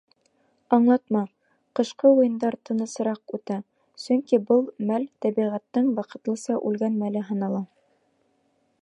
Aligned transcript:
Аңлатма: 0.77 1.19
ҡышҡы 1.79 2.11
уйындар 2.21 2.57
тынысыраҡ 2.69 3.35
үтә, 3.39 3.59
сөнки 4.07 4.41
был 4.49 4.65
мәл 4.93 5.07
Тәбиғәттең 5.27 5.95
ваҡытлыса 6.01 6.61
үлгән 6.71 7.01
мәле 7.05 7.27
һанала. 7.31 7.65